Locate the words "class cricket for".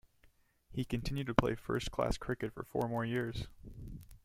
1.91-2.63